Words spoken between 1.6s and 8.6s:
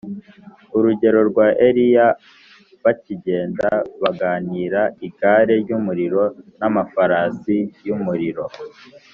eliya: “bakigenda baganira igare ry’umuriro n’amafarasi y’umuriro